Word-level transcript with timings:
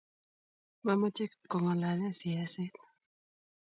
Mamechei 0.85 1.29
kip 1.31 1.43
kongalale 1.51 2.07
siaset 2.19 2.75